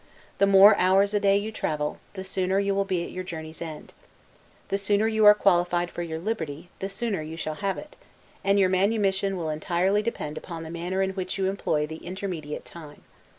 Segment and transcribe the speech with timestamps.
[0.39, 3.61] The more hours a day you travel, the sooner you will be at your journey's
[3.61, 3.93] end.
[4.69, 7.95] The sooner you are qualified for your liberty, the sooner you shall have it;
[8.43, 12.65] and your manumission will entirely depend upon the manner in which you employ the intermediate
[12.65, 13.03] time.